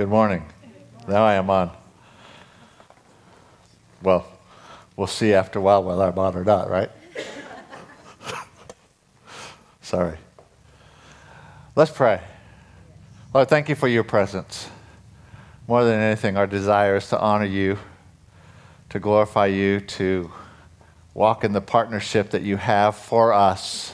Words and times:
Good 0.00 0.08
morning. 0.08 0.46
Now 1.06 1.24
I 1.24 1.34
am 1.34 1.50
on. 1.50 1.70
Well, 4.02 4.26
we'll 4.96 5.06
see 5.06 5.34
after 5.34 5.58
a 5.58 5.62
while 5.62 5.84
whether 5.84 6.04
I'm 6.04 6.18
on 6.18 6.34
or 6.36 6.42
not, 6.42 6.70
right? 6.70 6.90
Sorry. 9.82 10.16
Let's 11.76 11.90
pray. 11.90 12.22
Lord, 13.34 13.50
thank 13.50 13.68
you 13.68 13.74
for 13.74 13.88
your 13.88 14.02
presence. 14.02 14.70
More 15.68 15.84
than 15.84 16.00
anything, 16.00 16.38
our 16.38 16.46
desire 16.46 16.96
is 16.96 17.10
to 17.10 17.20
honor 17.20 17.44
you, 17.44 17.78
to 18.88 18.98
glorify 18.98 19.48
you, 19.48 19.80
to 19.80 20.32
walk 21.12 21.44
in 21.44 21.52
the 21.52 21.60
partnership 21.60 22.30
that 22.30 22.40
you 22.40 22.56
have 22.56 22.96
for 22.96 23.34
us. 23.34 23.92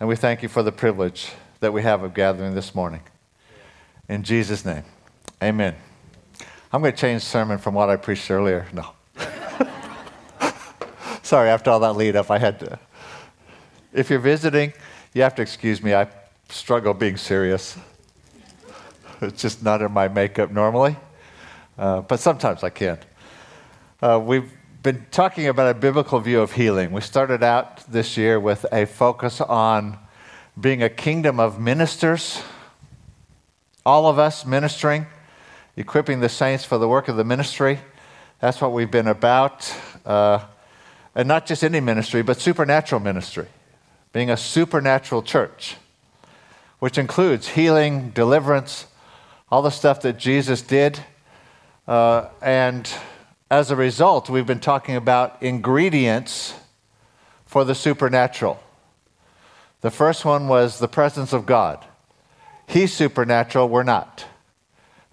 And 0.00 0.08
we 0.08 0.16
thank 0.16 0.42
you 0.42 0.48
for 0.48 0.62
the 0.62 0.72
privilege 0.72 1.30
that 1.60 1.74
we 1.74 1.82
have 1.82 2.02
of 2.02 2.14
gathering 2.14 2.54
this 2.54 2.74
morning. 2.74 3.02
In 4.08 4.22
Jesus' 4.22 4.64
name, 4.64 4.84
amen. 5.42 5.74
I'm 6.72 6.80
going 6.80 6.92
to 6.92 6.98
change 6.98 7.22
sermon 7.22 7.58
from 7.58 7.74
what 7.74 7.88
I 7.88 7.96
preached 7.96 8.30
earlier. 8.30 8.66
No. 8.72 8.92
Sorry, 11.22 11.48
after 11.50 11.70
all 11.70 11.80
that 11.80 11.96
lead 11.96 12.16
up, 12.16 12.30
I 12.30 12.38
had 12.38 12.58
to. 12.60 12.78
If 13.92 14.10
you're 14.10 14.18
visiting, 14.18 14.72
you 15.14 15.22
have 15.22 15.34
to 15.36 15.42
excuse 15.42 15.82
me. 15.82 15.94
I 15.94 16.08
struggle 16.48 16.94
being 16.94 17.16
serious. 17.16 17.76
It's 19.20 19.40
just 19.40 19.62
not 19.62 19.82
in 19.82 19.92
my 19.92 20.08
makeup 20.08 20.50
normally, 20.50 20.96
uh, 21.78 22.00
but 22.00 22.18
sometimes 22.18 22.64
I 22.64 22.70
can. 22.70 22.98
Uh, 24.00 24.20
we've 24.22 24.50
been 24.82 25.06
talking 25.12 25.46
about 25.46 25.70
a 25.70 25.78
biblical 25.78 26.18
view 26.18 26.40
of 26.40 26.52
healing. 26.52 26.90
We 26.90 27.02
started 27.02 27.44
out 27.44 27.84
this 27.86 28.16
year 28.16 28.40
with 28.40 28.66
a 28.72 28.84
focus 28.84 29.40
on 29.40 29.96
being 30.60 30.82
a 30.82 30.88
kingdom 30.88 31.38
of 31.38 31.60
ministers, 31.60 32.42
all 33.84 34.06
of 34.06 34.18
us 34.18 34.46
ministering, 34.46 35.06
equipping 35.76 36.20
the 36.20 36.28
saints 36.28 36.64
for 36.64 36.78
the 36.78 36.88
work 36.88 37.08
of 37.08 37.16
the 37.16 37.24
ministry. 37.24 37.80
That's 38.40 38.60
what 38.60 38.72
we've 38.72 38.90
been 38.90 39.08
about. 39.08 39.74
Uh, 40.04 40.44
and 41.14 41.28
not 41.28 41.46
just 41.46 41.62
any 41.62 41.80
ministry, 41.80 42.22
but 42.22 42.40
supernatural 42.40 43.00
ministry, 43.00 43.46
being 44.12 44.30
a 44.30 44.36
supernatural 44.36 45.22
church, 45.22 45.76
which 46.78 46.98
includes 46.98 47.48
healing, 47.48 48.10
deliverance, 48.10 48.86
all 49.50 49.62
the 49.62 49.70
stuff 49.70 50.00
that 50.02 50.18
Jesus 50.18 50.62
did. 50.62 51.00
Uh, 51.86 52.28
and 52.40 52.90
as 53.50 53.70
a 53.70 53.76
result, 53.76 54.30
we've 54.30 54.46
been 54.46 54.60
talking 54.60 54.96
about 54.96 55.42
ingredients 55.42 56.54
for 57.44 57.64
the 57.64 57.74
supernatural. 57.74 58.58
The 59.82 59.90
first 59.90 60.24
one 60.24 60.48
was 60.48 60.78
the 60.78 60.88
presence 60.88 61.32
of 61.32 61.44
God. 61.44 61.84
He's 62.66 62.92
supernatural, 62.92 63.68
we're 63.68 63.82
not. 63.82 64.24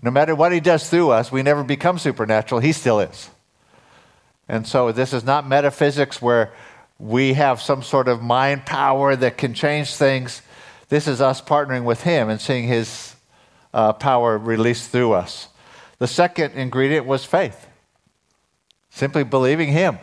No 0.01 0.11
matter 0.11 0.33
what 0.33 0.51
he 0.51 0.59
does 0.59 0.89
through 0.89 1.09
us, 1.11 1.31
we 1.31 1.43
never 1.43 1.63
become 1.63 1.99
supernatural, 1.99 2.61
he 2.61 2.71
still 2.71 2.99
is. 2.99 3.29
And 4.47 4.65
so 4.65 4.91
this 4.91 5.13
is 5.13 5.23
not 5.23 5.47
metaphysics 5.47 6.21
where 6.21 6.53
we 6.97 7.33
have 7.33 7.61
some 7.61 7.83
sort 7.83 8.07
of 8.07 8.21
mind 8.21 8.65
power 8.65 9.15
that 9.15 9.37
can 9.37 9.53
change 9.53 9.93
things. 9.93 10.41
This 10.89 11.07
is 11.07 11.21
us 11.21 11.41
partnering 11.41 11.83
with 11.83 12.01
him 12.01 12.29
and 12.29 12.41
seeing 12.41 12.67
his 12.67 13.15
uh, 13.73 13.93
power 13.93 14.37
released 14.37 14.89
through 14.89 15.13
us. 15.13 15.47
The 15.99 16.07
second 16.07 16.53
ingredient 16.53 17.05
was 17.05 17.25
faith. 17.25 17.67
Simply 18.89 19.23
believing 19.23 19.69
Him. 19.69 19.99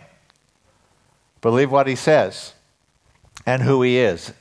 Believe 1.41 1.71
what 1.71 1.87
He 1.87 1.97
says 1.97 2.55
and 3.45 3.63
who 3.63 3.83
He 3.83 3.99
is. 3.99 4.33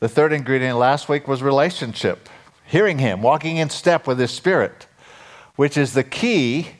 The 0.00 0.08
third 0.08 0.32
ingredient 0.32 0.78
last 0.78 1.08
week 1.08 1.28
was 1.28 1.42
relationship. 1.42 2.28
Hearing 2.74 2.98
Him, 2.98 3.22
walking 3.22 3.56
in 3.58 3.70
step 3.70 4.04
with 4.04 4.18
His 4.18 4.32
Spirit, 4.32 4.88
which 5.54 5.76
is 5.76 5.92
the 5.92 6.02
key 6.02 6.70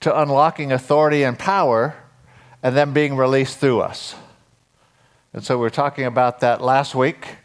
to 0.00 0.20
unlocking 0.20 0.72
authority 0.72 1.22
and 1.22 1.38
power 1.38 1.94
and 2.64 2.76
then 2.76 2.92
being 2.92 3.14
released 3.14 3.58
through 3.58 3.78
us. 3.78 4.16
And 5.32 5.44
so 5.44 5.56
we're 5.56 5.70
talking 5.70 6.04
about 6.04 6.40
that 6.40 6.60
last 6.60 6.96
week. 6.96 7.36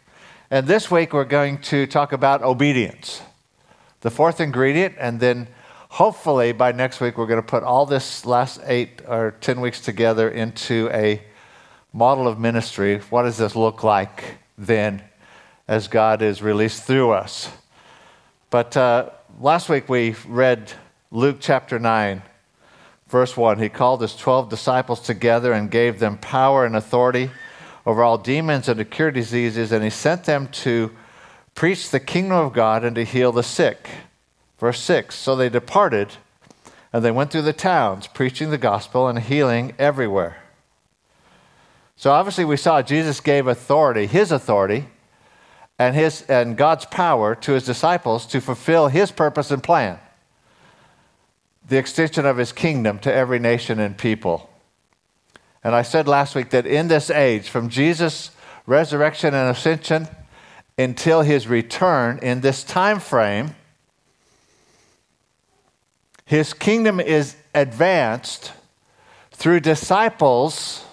And 0.50 0.66
this 0.66 0.90
week 0.90 1.12
we're 1.12 1.22
going 1.24 1.58
to 1.58 1.86
talk 1.86 2.10
about 2.10 2.42
obedience, 2.42 3.22
the 4.00 4.10
fourth 4.10 4.40
ingredient, 4.40 4.96
and 4.98 5.20
then 5.20 5.46
hopefully 5.90 6.50
by 6.50 6.72
next 6.72 7.00
week, 7.00 7.16
we're 7.16 7.28
going 7.28 7.40
to 7.40 7.46
put 7.46 7.62
all 7.62 7.86
this 7.86 8.26
last 8.26 8.60
eight 8.64 9.00
or 9.06 9.36
10 9.40 9.60
weeks 9.60 9.80
together 9.80 10.28
into 10.28 10.90
a 10.92 11.22
model 11.92 12.26
of 12.26 12.36
ministry. 12.36 12.98
What 13.10 13.22
does 13.22 13.36
this 13.36 13.54
look 13.54 13.84
like 13.84 14.38
then 14.58 15.04
as 15.68 15.86
God 15.86 16.20
is 16.20 16.42
released 16.42 16.82
through 16.82 17.12
us? 17.12 17.48
But 18.50 18.76
uh, 18.76 19.10
last 19.40 19.68
week 19.68 19.88
we 19.88 20.16
read 20.26 20.72
Luke 21.12 21.36
chapter 21.38 21.78
9, 21.78 22.20
verse 23.06 23.36
1. 23.36 23.60
He 23.60 23.68
called 23.68 24.02
his 24.02 24.16
12 24.16 24.48
disciples 24.48 25.00
together 25.00 25.52
and 25.52 25.70
gave 25.70 26.00
them 26.00 26.18
power 26.18 26.66
and 26.66 26.74
authority 26.74 27.30
over 27.86 28.02
all 28.02 28.18
demons 28.18 28.68
and 28.68 28.78
to 28.78 28.84
cure 28.84 29.12
diseases, 29.12 29.70
and 29.70 29.84
he 29.84 29.90
sent 29.90 30.24
them 30.24 30.48
to 30.48 30.90
preach 31.54 31.90
the 31.90 32.00
kingdom 32.00 32.38
of 32.38 32.52
God 32.52 32.84
and 32.84 32.96
to 32.96 33.04
heal 33.04 33.30
the 33.30 33.44
sick. 33.44 33.88
Verse 34.58 34.80
6 34.80 35.14
So 35.14 35.36
they 35.36 35.48
departed, 35.48 36.14
and 36.92 37.04
they 37.04 37.12
went 37.12 37.30
through 37.30 37.42
the 37.42 37.52
towns, 37.52 38.08
preaching 38.08 38.50
the 38.50 38.58
gospel 38.58 39.06
and 39.06 39.20
healing 39.20 39.74
everywhere. 39.78 40.42
So 41.94 42.10
obviously, 42.10 42.44
we 42.44 42.56
saw 42.56 42.82
Jesus 42.82 43.20
gave 43.20 43.46
authority, 43.46 44.06
his 44.06 44.32
authority, 44.32 44.86
and, 45.80 45.94
his, 45.94 46.20
and 46.28 46.58
God's 46.58 46.84
power 46.84 47.34
to 47.36 47.52
his 47.52 47.64
disciples 47.64 48.26
to 48.26 48.42
fulfill 48.42 48.88
his 48.88 49.10
purpose 49.10 49.50
and 49.50 49.62
plan 49.62 49.98
the 51.66 51.78
extension 51.78 52.26
of 52.26 52.36
his 52.36 52.52
kingdom 52.52 52.98
to 52.98 53.10
every 53.10 53.38
nation 53.38 53.80
and 53.80 53.96
people. 53.96 54.50
And 55.64 55.74
I 55.74 55.80
said 55.80 56.06
last 56.06 56.34
week 56.34 56.50
that 56.50 56.66
in 56.66 56.88
this 56.88 57.08
age, 57.08 57.48
from 57.48 57.70
Jesus' 57.70 58.30
resurrection 58.66 59.32
and 59.32 59.48
ascension 59.48 60.08
until 60.76 61.22
his 61.22 61.48
return, 61.48 62.18
in 62.18 62.42
this 62.42 62.62
time 62.62 63.00
frame, 63.00 63.54
his 66.26 66.52
kingdom 66.52 67.00
is 67.00 67.36
advanced 67.54 68.52
through 69.30 69.60
disciples, 69.60 70.84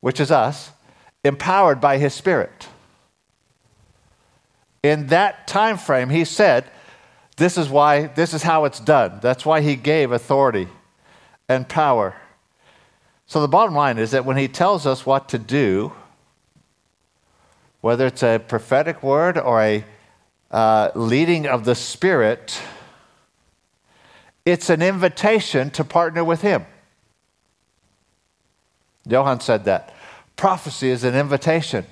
which 0.00 0.20
is 0.20 0.30
us, 0.30 0.70
empowered 1.22 1.82
by 1.82 1.98
his 1.98 2.14
spirit. 2.14 2.68
In 4.82 5.08
that 5.08 5.46
time 5.46 5.78
frame, 5.78 6.10
he 6.10 6.24
said, 6.24 6.64
this 7.36 7.56
is 7.56 7.68
why 7.68 8.08
this 8.08 8.34
is 8.34 8.42
how 8.42 8.64
it's 8.64 8.80
done. 8.80 9.18
That's 9.22 9.46
why 9.46 9.60
he 9.60 9.76
gave 9.76 10.12
authority 10.12 10.68
and 11.48 11.68
power. 11.68 12.14
So 13.26 13.40
the 13.40 13.48
bottom 13.48 13.74
line 13.74 13.98
is 13.98 14.10
that 14.10 14.24
when 14.24 14.36
he 14.36 14.48
tells 14.48 14.86
us 14.86 15.06
what 15.06 15.28
to 15.30 15.38
do, 15.38 15.92
whether 17.80 18.06
it's 18.06 18.22
a 18.22 18.38
prophetic 18.38 19.02
word 19.02 19.38
or 19.38 19.60
a 19.60 19.84
uh, 20.50 20.90
leading 20.94 21.46
of 21.46 21.64
the 21.64 21.74
Spirit, 21.74 22.60
it's 24.44 24.68
an 24.70 24.82
invitation 24.82 25.70
to 25.70 25.82
partner 25.82 26.22
with 26.22 26.42
Him. 26.42 26.66
Johann 29.06 29.40
said 29.40 29.64
that. 29.64 29.94
Prophecy 30.36 30.90
is 30.90 31.04
an 31.04 31.14
invitation 31.14 31.86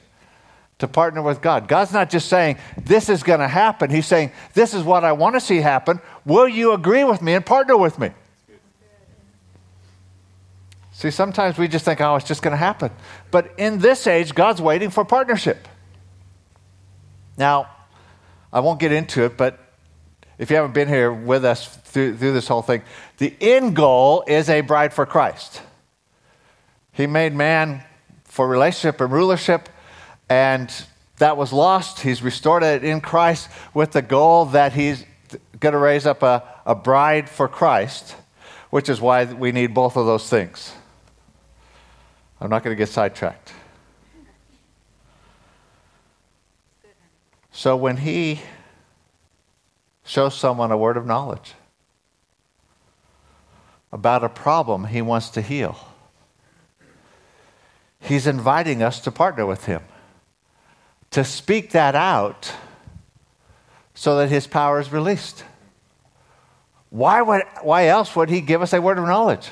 to 0.80 0.88
partner 0.88 1.22
with 1.22 1.40
God. 1.40 1.68
God's 1.68 1.92
not 1.92 2.10
just 2.10 2.28
saying, 2.28 2.58
This 2.76 3.08
is 3.08 3.22
going 3.22 3.40
to 3.40 3.48
happen. 3.48 3.90
He's 3.90 4.06
saying, 4.06 4.32
This 4.52 4.74
is 4.74 4.82
what 4.82 5.04
I 5.04 5.12
want 5.12 5.36
to 5.36 5.40
see 5.40 5.58
happen. 5.58 6.00
Will 6.24 6.48
you 6.48 6.72
agree 6.72 7.04
with 7.04 7.22
me 7.22 7.34
and 7.34 7.46
partner 7.46 7.76
with 7.76 7.98
me? 7.98 8.10
See, 10.92 11.10
sometimes 11.10 11.56
we 11.56 11.68
just 11.68 11.84
think, 11.84 12.00
Oh, 12.00 12.16
it's 12.16 12.26
just 12.26 12.42
going 12.42 12.52
to 12.52 12.58
happen. 12.58 12.90
But 13.30 13.52
in 13.56 13.78
this 13.78 14.06
age, 14.06 14.34
God's 14.34 14.60
waiting 14.60 14.90
for 14.90 15.04
partnership. 15.04 15.66
Now, 17.38 17.68
I 18.52 18.60
won't 18.60 18.80
get 18.80 18.92
into 18.92 19.24
it, 19.24 19.38
but 19.38 19.58
if 20.36 20.50
you 20.50 20.56
haven't 20.56 20.74
been 20.74 20.88
here 20.88 21.10
with 21.10 21.44
us 21.44 21.74
through, 21.76 22.18
through 22.18 22.32
this 22.34 22.48
whole 22.48 22.60
thing, 22.60 22.82
the 23.16 23.34
end 23.40 23.76
goal 23.76 24.24
is 24.26 24.50
a 24.50 24.60
bride 24.60 24.92
for 24.92 25.06
Christ. 25.06 25.62
He 26.92 27.06
made 27.06 27.34
man 27.34 27.82
for 28.24 28.46
relationship 28.46 29.00
and 29.00 29.10
rulership, 29.10 29.69
and 30.30 30.72
that 31.18 31.36
was 31.36 31.52
lost. 31.52 32.00
He's 32.00 32.22
restored 32.22 32.62
it 32.62 32.82
in 32.82 33.02
Christ 33.02 33.50
with 33.74 33.92
the 33.92 34.00
goal 34.00 34.46
that 34.46 34.72
he's 34.72 35.04
going 35.58 35.74
to 35.74 35.78
raise 35.78 36.06
up 36.06 36.22
a, 36.22 36.42
a 36.64 36.74
bride 36.74 37.28
for 37.28 37.46
Christ, 37.48 38.16
which 38.70 38.88
is 38.88 38.98
why 38.98 39.24
we 39.24 39.52
need 39.52 39.74
both 39.74 39.96
of 39.96 40.06
those 40.06 40.30
things. 40.30 40.72
I'm 42.40 42.48
not 42.48 42.64
going 42.64 42.74
to 42.74 42.78
get 42.78 42.88
sidetracked. 42.88 43.52
So 47.52 47.76
when 47.76 47.98
he 47.98 48.40
shows 50.04 50.34
someone 50.34 50.72
a 50.72 50.76
word 50.76 50.96
of 50.96 51.06
knowledge 51.06 51.52
about 53.92 54.24
a 54.24 54.28
problem 54.28 54.84
he 54.84 55.02
wants 55.02 55.30
to 55.30 55.42
heal. 55.42 55.76
He's 58.00 58.26
inviting 58.26 58.82
us 58.82 59.00
to 59.00 59.10
partner 59.10 59.44
with 59.44 59.66
him, 59.66 59.82
to 61.10 61.24
speak 61.24 61.70
that 61.70 61.94
out 61.94 62.52
so 63.94 64.18
that 64.18 64.28
his 64.28 64.46
power 64.46 64.80
is 64.80 64.92
released. 64.92 65.44
Why, 66.90 67.22
would, 67.22 67.42
why 67.62 67.86
else 67.86 68.16
would 68.16 68.30
he 68.30 68.40
give 68.40 68.62
us 68.62 68.72
a 68.72 68.80
word 68.80 68.98
of 68.98 69.04
knowledge? 69.04 69.50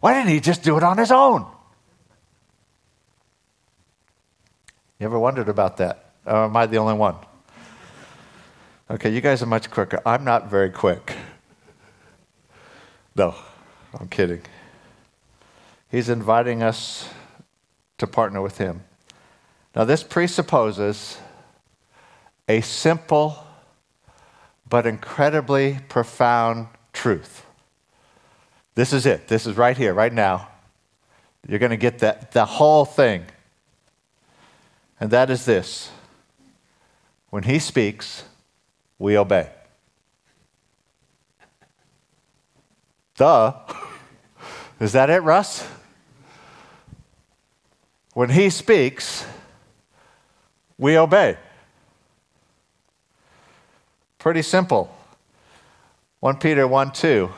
Why 0.00 0.14
didn't 0.14 0.30
he 0.30 0.40
just 0.40 0.62
do 0.62 0.76
it 0.76 0.82
on 0.82 0.98
his 0.98 1.10
own? 1.10 1.46
You 4.98 5.06
ever 5.06 5.18
wondered 5.18 5.48
about 5.48 5.78
that? 5.78 6.12
Or 6.24 6.44
am 6.44 6.56
I 6.56 6.66
the 6.66 6.78
only 6.78 6.94
one? 6.94 7.16
Okay, 8.90 9.10
you 9.10 9.20
guys 9.20 9.42
are 9.42 9.46
much 9.46 9.70
quicker. 9.70 10.00
I'm 10.04 10.24
not 10.24 10.48
very 10.48 10.70
quick. 10.70 11.14
No, 13.16 13.34
I'm 13.98 14.08
kidding. 14.08 14.42
He's 15.90 16.08
inviting 16.08 16.62
us 16.62 17.08
to 17.98 18.06
partner 18.06 18.42
with 18.42 18.58
him. 18.58 18.82
Now, 19.74 19.84
this 19.84 20.02
presupposes 20.02 21.18
a 22.48 22.60
simple 22.60 23.44
but 24.68 24.86
incredibly 24.86 25.80
profound 25.88 26.68
truth. 26.92 27.44
This 28.74 28.92
is 28.92 29.06
it. 29.06 29.28
This 29.28 29.46
is 29.46 29.56
right 29.56 29.76
here, 29.76 29.94
right 29.94 30.12
now. 30.12 30.48
You're 31.46 31.58
going 31.58 31.70
to 31.70 31.76
get 31.76 31.98
that, 32.00 32.32
the 32.32 32.44
whole 32.44 32.84
thing. 32.84 33.24
And 35.00 35.10
that 35.10 35.30
is 35.30 35.44
this 35.44 35.90
when 37.30 37.42
he 37.42 37.58
speaks, 37.58 38.24
we 38.98 39.18
obey. 39.18 39.50
Duh. 43.16 43.54
Is 44.80 44.92
that 44.92 45.10
it, 45.10 45.20
Russ? 45.20 45.66
When 48.12 48.30
he 48.30 48.50
speaks, 48.50 49.24
we 50.78 50.98
obey. 50.98 51.36
Pretty 54.18 54.42
simple. 54.42 54.94
1 56.20 56.38
Peter 56.38 56.66
1 56.66 56.92
2 56.92 57.30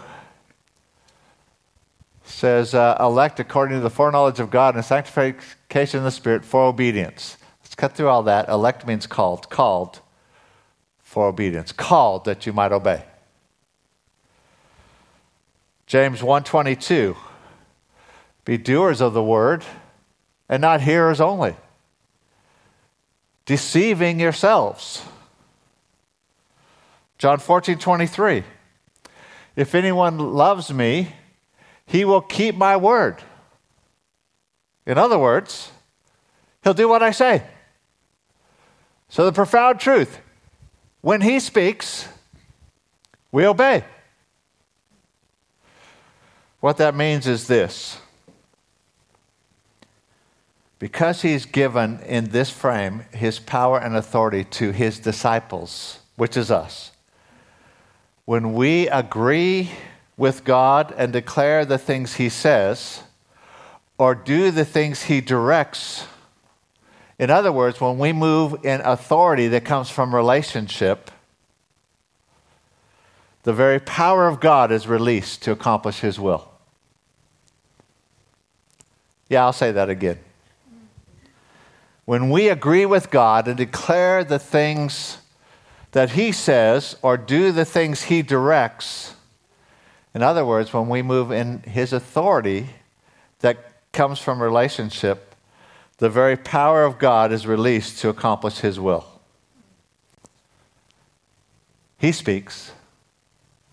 says, 2.25 2.75
uh, 2.75 2.97
elect 3.01 3.41
according 3.41 3.77
to 3.77 3.83
the 3.83 3.91
foreknowledge 3.91 4.41
of 4.41 4.51
God 4.51 4.75
and 4.75 4.85
sanctification 4.85 5.99
of 5.99 6.05
the 6.05 6.11
Spirit 6.11 6.45
for 6.45 6.65
obedience. 6.65 7.37
Let's 7.63 7.75
cut 7.75 7.95
through 7.95 8.09
all 8.09 8.23
that. 8.25 8.49
Elect 8.49 8.87
means 8.87 9.07
called. 9.07 9.51
Called 9.51 10.01
for 11.03 11.27
obedience. 11.27 11.73
Called 11.73 12.25
that 12.27 12.47
you 12.47 12.53
might 12.53 12.73
obey. 12.73 13.05
James 15.87 16.21
1:22 16.21 17.17
Be 18.45 18.59
doers 18.59 19.01
of 19.01 19.15
the 19.15 19.23
word 19.23 19.65
and 20.49 20.61
not 20.61 20.81
hearers 20.81 21.21
only 21.21 21.57
deceiving 23.47 24.21
yourselves. 24.21 25.03
John 27.19 27.39
14, 27.39 27.79
23. 27.79 28.45
If 29.55 29.75
anyone 29.75 30.19
loves 30.19 30.73
me, 30.73 31.15
he 31.87 32.05
will 32.05 32.21
keep 32.21 32.57
my 32.57 32.77
word. 32.77 33.23
In 34.85 34.99
other 34.99 35.19
words, 35.19 35.71
he'll 36.63 36.75
do 36.75 36.89
what 36.89 37.03
I 37.03 37.13
say. 37.13 37.43
So, 39.09 39.25
the 39.25 39.33
profound 39.33 39.81
truth 39.81 40.19
when 41.01 41.21
he 41.21 41.39
speaks, 41.41 42.09
we 43.31 43.47
obey. 43.47 43.85
What 46.61 46.79
that 46.79 46.95
means 46.95 47.27
is 47.27 47.47
this 47.47 47.99
because 50.79 51.23
he's 51.23 51.47
given 51.47 52.01
in 52.01 52.27
this 52.31 52.51
frame 52.51 53.05
his 53.13 53.39
power 53.39 53.79
and 53.79 53.97
authority 53.97 54.45
to 54.45 54.73
his 54.73 54.99
disciples, 54.99 56.01
which 56.17 56.37
is 56.37 56.51
us, 56.51 56.93
when 58.25 58.55
we 58.55 58.89
agree 58.89 59.71
with 60.17 60.45
God 60.45 60.93
and 60.97 61.13
declare 61.13 61.65
the 61.65 61.79
things 61.79 62.15
he 62.15 62.29
says, 62.29 63.03
or 63.99 64.15
do 64.15 64.51
the 64.51 64.65
things 64.65 65.05
he 65.05 65.21
directs, 65.21 66.07
in 67.19 67.31
other 67.31 67.53
words, 67.53 67.81
when 67.81 67.99
we 67.99 68.13
move 68.13 68.65
in 68.65 68.83
authority 68.83 69.49
that 69.49 69.65
comes 69.65 69.89
from 69.89 70.15
relationship, 70.15 71.11
the 73.45 73.55
very 73.55 73.79
power 73.79 74.29
of 74.29 74.41
God 74.41 74.71
is 74.71 74.87
released 74.87 75.43
to 75.43 75.53
accomplish 75.53 76.01
his 76.01 76.21
will. 76.21 76.51
Yeah, 79.29 79.45
I'll 79.45 79.53
say 79.53 79.73
that 79.73 79.89
again 79.89 80.19
when 82.07 82.31
we 82.31 82.49
agree 82.49 82.87
with 82.87 83.11
God 83.11 83.47
and 83.49 83.57
declare 83.57 84.25
the 84.25 84.39
things 84.39 85.19
that 85.91 86.11
He 86.11 86.33
says 86.33 86.97
or 87.03 87.17
do 87.17 87.53
the 87.53 87.65
things 87.65 88.05
He 88.05 88.23
directs, 88.23 89.15
in 90.15 90.23
other 90.23 90.47
words, 90.47 90.73
when 90.73 90.89
we 90.89 91.03
move 91.03 91.31
in 91.31 91.63
His 91.65 91.93
authority 91.93 92.71
that 93.41 93.59
comes 93.93 94.21
from 94.21 94.41
relationship, 94.41 95.35
the 95.99 96.09
very 96.09 96.37
power 96.37 96.85
of 96.85 96.99
God 96.99 97.33
is 97.33 97.47
released 97.47 97.99
to 98.01 98.09
accomplish 98.09 98.59
His 98.59 98.79
will. 98.79 99.05
He 101.99 102.13
speaks, 102.13 102.73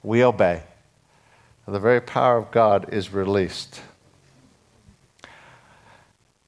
we 0.01 0.23
obey. 0.23 0.63
The 1.67 1.79
very 1.79 2.01
power 2.01 2.37
of 2.37 2.51
God 2.51 2.91
is 2.91 3.13
released. 3.13 3.81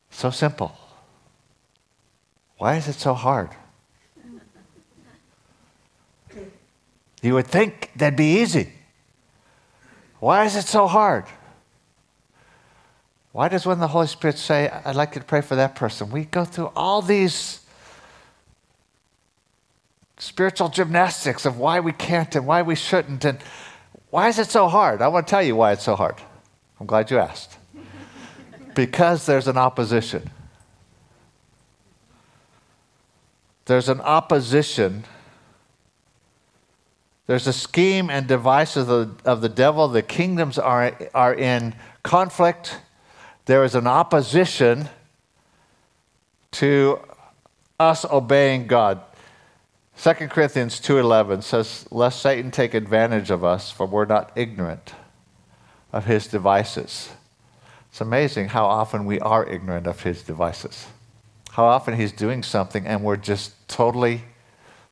So 0.09 0.29
simple. 0.29 0.77
Why 2.57 2.75
is 2.75 2.87
it 2.87 2.93
so 2.95 3.13
hard? 3.13 3.49
You 7.21 7.33
would 7.33 7.47
think 7.47 7.91
that'd 7.95 8.15
be 8.15 8.41
easy. 8.41 8.71
Why 10.19 10.45
is 10.45 10.55
it 10.55 10.65
so 10.65 10.87
hard? 10.87 11.25
Why 13.31 13.49
does 13.49 13.65
when 13.65 13.79
the 13.79 13.87
Holy 13.87 14.07
Spirit 14.07 14.37
say, 14.37 14.69
I'd 14.69 14.95
like 14.95 15.15
you 15.15 15.21
to 15.21 15.27
pray 15.27 15.41
for 15.41 15.55
that 15.55 15.75
person, 15.75 16.09
we 16.09 16.25
go 16.25 16.45
through 16.45 16.71
all 16.75 17.01
these 17.01 17.61
spiritual 20.17 20.69
gymnastics 20.69 21.45
of 21.45 21.57
why 21.57 21.79
we 21.79 21.91
can't 21.91 22.33
and 22.35 22.47
why 22.47 22.61
we 22.61 22.75
shouldn't 22.75 23.25
and 23.25 23.39
why 24.09 24.29
is 24.29 24.39
it 24.39 24.49
so 24.49 24.67
hard? 24.67 25.01
I 25.01 25.09
want 25.09 25.27
to 25.27 25.31
tell 25.31 25.43
you 25.43 25.55
why 25.55 25.73
it's 25.73 25.83
so 25.83 25.95
hard. 25.95 26.15
I'm 26.79 26.85
glad 26.85 27.11
you 27.11 27.17
asked. 27.17 27.57
because 28.75 29.25
there's 29.25 29.47
an 29.47 29.57
opposition. 29.57 30.29
There's 33.65 33.89
an 33.89 34.01
opposition. 34.01 35.05
There's 37.27 37.47
a 37.47 37.53
scheme 37.53 38.09
and 38.09 38.27
device 38.27 38.75
of 38.75 38.87
the, 38.87 39.11
of 39.25 39.41
the 39.41 39.49
devil. 39.49 39.87
The 39.87 40.03
kingdoms 40.03 40.59
are, 40.59 40.95
are 41.13 41.33
in 41.33 41.75
conflict. 42.03 42.79
There 43.45 43.63
is 43.63 43.73
an 43.73 43.87
opposition 43.87 44.89
to 46.51 46.99
us 47.79 48.05
obeying 48.05 48.67
God. 48.67 49.01
2 49.97 50.13
Corinthians 50.27 50.79
2:11 50.79 51.41
says 51.41 51.85
lest 51.89 52.21
Satan 52.21 52.51
take 52.51 52.73
advantage 52.73 53.31
of 53.31 53.43
us 53.43 53.71
for 53.71 53.85
we're 53.85 54.05
not 54.05 54.31
ignorant 54.35 54.93
of 55.91 56.05
his 56.05 56.27
devices. 56.27 57.09
It's 57.89 58.01
amazing 58.01 58.49
how 58.49 58.65
often 58.65 59.05
we 59.05 59.19
are 59.21 59.45
ignorant 59.45 59.87
of 59.87 60.03
his 60.03 60.21
devices 60.21 60.87
how 61.55 61.63
often 61.63 61.95
he's 61.95 62.11
doing 62.11 62.43
something 62.43 62.85
and 62.85 63.01
we're 63.01 63.15
just 63.15 63.53
totally 63.69 64.21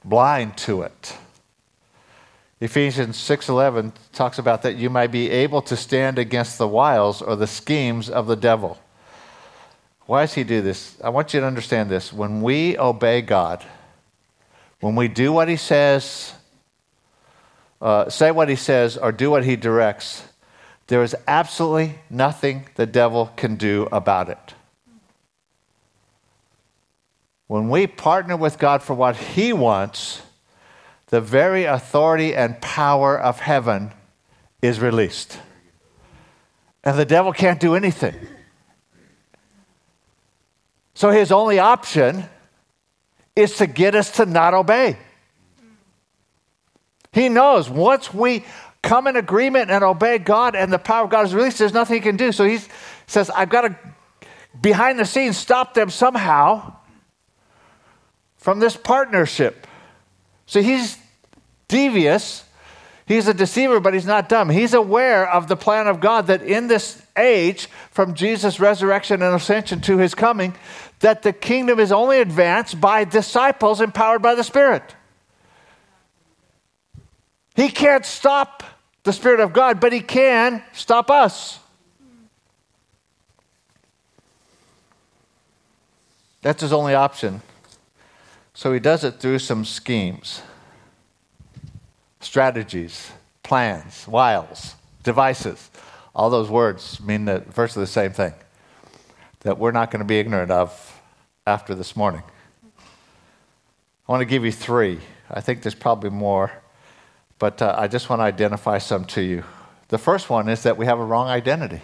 blind 0.05 0.55
to 0.55 0.81
it. 0.81 1.17
Ephesians 2.61 3.17
6:11 3.17 3.91
talks 4.13 4.39
about 4.39 4.61
that 4.61 4.77
you 4.77 4.89
might 4.89 5.11
be 5.11 5.29
able 5.29 5.61
to 5.61 5.75
stand 5.75 6.17
against 6.17 6.57
the 6.57 6.67
wiles 6.67 7.21
or 7.21 7.35
the 7.35 7.47
schemes 7.47 8.09
of 8.09 8.27
the 8.27 8.37
devil. 8.37 8.79
Why 10.05 10.21
does 10.21 10.35
he 10.35 10.45
do 10.45 10.61
this? 10.61 10.95
I 11.03 11.09
want 11.09 11.33
you 11.33 11.41
to 11.41 11.45
understand 11.45 11.89
this. 11.89 12.13
When 12.13 12.41
we 12.41 12.77
obey 12.77 13.21
God, 13.21 13.61
when 14.79 14.95
we 14.95 15.09
do 15.09 15.33
what 15.33 15.49
he 15.49 15.57
says, 15.57 16.33
uh, 17.81 18.09
say 18.09 18.31
what 18.31 18.47
he 18.47 18.55
says, 18.55 18.95
or 18.95 19.11
do 19.11 19.29
what 19.29 19.43
he 19.43 19.57
directs, 19.57 20.23
there 20.87 21.03
is 21.03 21.13
absolutely 21.27 21.99
nothing 22.09 22.69
the 22.75 22.85
devil 22.85 23.33
can 23.35 23.57
do 23.57 23.89
about 23.91 24.29
it. 24.29 24.53
When 27.53 27.69
we 27.69 27.85
partner 27.85 28.35
with 28.35 28.57
God 28.57 28.81
for 28.81 28.95
what 28.95 29.15
He 29.15 29.53
wants, 29.53 30.23
the 31.09 31.21
very 31.21 31.65
authority 31.65 32.35
and 32.35 32.59
power 32.61 33.15
of 33.15 33.39
heaven 33.41 33.91
is 34.63 34.79
released. 34.79 35.37
And 36.83 36.97
the 36.97 37.05
devil 37.05 37.31
can't 37.31 37.59
do 37.59 37.75
anything. 37.75 38.15
So 40.95 41.11
his 41.11 41.31
only 41.31 41.59
option 41.59 42.23
is 43.35 43.57
to 43.57 43.67
get 43.67 43.93
us 43.93 44.09
to 44.13 44.25
not 44.25 44.55
obey. 44.55 44.97
He 47.11 47.29
knows 47.29 47.69
once 47.69 48.11
we 48.11 48.45
come 48.81 49.05
in 49.05 49.15
agreement 49.15 49.69
and 49.69 49.83
obey 49.83 50.17
God 50.17 50.55
and 50.55 50.73
the 50.73 50.79
power 50.79 51.03
of 51.03 51.11
God 51.11 51.27
is 51.27 51.35
released, 51.35 51.59
there's 51.59 51.71
nothing 51.71 51.97
he 51.97 52.01
can 52.01 52.17
do. 52.17 52.31
So 52.31 52.45
he 52.45 52.57
says, 53.05 53.29
I've 53.29 53.51
got 53.51 53.61
to, 53.61 53.77
behind 54.59 54.97
the 54.97 55.05
scenes, 55.05 55.37
stop 55.37 55.75
them 55.75 55.91
somehow 55.91 56.77
from 58.43 58.59
this 58.59 58.75
partnership. 58.75 59.65
So 60.47 60.61
he's 60.61 60.97
devious. 61.69 62.43
He's 63.05 63.29
a 63.29 63.33
deceiver, 63.33 63.79
but 63.79 63.93
he's 63.93 64.05
not 64.05 64.27
dumb. 64.27 64.49
He's 64.49 64.73
aware 64.73 65.25
of 65.25 65.47
the 65.47 65.55
plan 65.55 65.87
of 65.87 66.01
God 66.01 66.27
that 66.27 66.43
in 66.43 66.67
this 66.67 67.01
age, 67.15 67.69
from 67.89 68.13
Jesus' 68.13 68.59
resurrection 68.59 69.21
and 69.21 69.33
ascension 69.33 69.79
to 69.81 69.97
his 69.97 70.13
coming, 70.13 70.55
that 70.99 71.23
the 71.23 71.31
kingdom 71.31 71.79
is 71.79 71.93
only 71.93 72.19
advanced 72.19 72.81
by 72.81 73.05
disciples 73.05 73.79
empowered 73.79 74.21
by 74.21 74.35
the 74.35 74.43
Spirit. 74.43 74.93
He 77.55 77.69
can't 77.69 78.05
stop 78.05 78.61
the 79.03 79.13
Spirit 79.13 79.39
of 79.39 79.53
God, 79.53 79.79
but 79.79 79.93
he 79.93 80.01
can 80.01 80.61
stop 80.73 81.09
us. 81.09 81.59
That's 86.41 86.61
his 86.61 86.73
only 86.73 86.93
option. 86.93 87.41
So 88.53 88.71
he 88.71 88.79
does 88.79 89.03
it 89.03 89.19
through 89.19 89.39
some 89.39 89.65
schemes 89.65 90.41
strategies, 92.19 93.11
plans, 93.43 94.07
wiles, 94.07 94.75
devices. 95.03 95.69
All 96.15 96.29
those 96.29 96.49
words 96.49 97.01
mean 97.01 97.25
the, 97.25 97.39
virtually 97.39 97.83
the 97.83 97.91
same 97.91 98.13
thing 98.13 98.33
that 99.41 99.57
we're 99.57 99.71
not 99.71 99.91
going 99.91 99.99
to 99.99 100.05
be 100.05 100.19
ignorant 100.19 100.49
of 100.49 101.01
after 101.45 101.75
this 101.75 101.95
morning. 101.95 102.23
I 104.07 104.11
want 104.11 104.21
to 104.21 104.25
give 104.25 104.45
you 104.45 104.51
three. 104.51 104.99
I 105.29 105.41
think 105.41 105.63
there's 105.63 105.75
probably 105.75 106.09
more, 106.09 106.51
but 107.39 107.61
uh, 107.61 107.75
I 107.77 107.87
just 107.87 108.09
want 108.09 108.21
to 108.21 108.23
identify 108.23 108.77
some 108.77 109.03
to 109.05 109.21
you. 109.21 109.43
The 109.89 109.97
first 109.97 110.29
one 110.29 110.47
is 110.47 110.63
that 110.63 110.77
we 110.77 110.85
have 110.85 110.99
a 110.99 111.03
wrong 111.03 111.27
identity. 111.27 111.81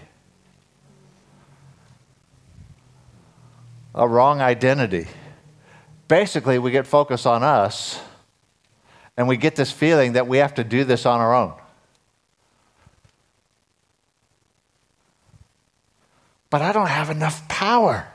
A 3.94 4.08
wrong 4.08 4.40
identity. 4.40 5.08
Basically, 6.10 6.58
we 6.58 6.72
get 6.72 6.88
focused 6.88 7.28
on 7.28 7.44
us 7.44 8.01
and 9.16 9.28
we 9.28 9.38
get 9.38 9.56
this 9.56 9.72
feeling 9.72 10.13
that 10.13 10.28
we 10.28 10.39
have 10.39 10.56
to 10.56 10.63
do 10.63 10.84
this 10.84 11.06
on 11.06 11.20
our 11.20 11.36
own. 11.36 11.54
But 16.50 16.63
I 16.63 16.72
don't 16.72 16.88
have 16.88 17.12
enough 17.12 17.48
power. 17.48 18.08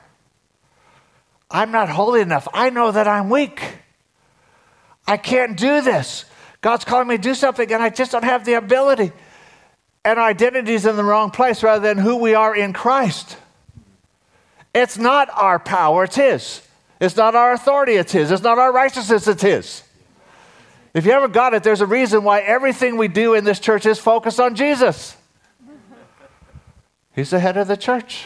I'm 1.48 1.70
not 1.70 1.88
holy 1.88 2.20
enough. 2.20 2.48
I 2.52 2.70
know 2.70 2.90
that 2.90 3.06
I'm 3.06 3.30
weak. 3.30 3.62
I 5.06 5.16
can't 5.16 5.56
do 5.56 5.80
this. 5.80 6.24
God's 6.62 6.84
calling 6.84 7.06
me 7.06 7.16
to 7.16 7.22
do 7.22 7.34
something, 7.34 7.70
and 7.72 7.80
I 7.80 7.90
just 7.90 8.10
don't 8.10 8.24
have 8.24 8.44
the 8.44 8.54
ability. 8.54 9.12
And 10.04 10.18
our 10.18 10.26
identity 10.26 10.72
is 10.72 10.84
in 10.84 10.96
the 10.96 11.04
wrong 11.04 11.30
place 11.30 11.62
rather 11.62 11.86
than 11.86 11.98
who 11.98 12.16
we 12.16 12.34
are 12.34 12.56
in 12.56 12.72
Christ. 12.72 13.36
It's 14.74 14.98
not 14.98 15.28
our 15.30 15.60
power, 15.60 16.04
it's 16.04 16.16
His. 16.16 16.60
It's 17.04 17.16
not 17.16 17.34
our 17.34 17.52
authority, 17.52 17.94
it's 17.94 18.12
His. 18.12 18.30
It's 18.30 18.42
not 18.42 18.58
our 18.58 18.72
righteousness, 18.72 19.28
it's 19.28 19.42
His. 19.42 19.82
If 20.94 21.04
you 21.04 21.12
ever 21.12 21.28
got 21.28 21.52
it, 21.52 21.62
there's 21.62 21.82
a 21.82 21.86
reason 21.86 22.24
why 22.24 22.40
everything 22.40 22.96
we 22.96 23.08
do 23.08 23.34
in 23.34 23.44
this 23.44 23.60
church 23.60 23.84
is 23.84 23.98
focused 23.98 24.40
on 24.40 24.54
Jesus. 24.54 25.16
He's 27.14 27.30
the 27.30 27.40
head 27.40 27.58
of 27.58 27.68
the 27.68 27.76
church. 27.76 28.24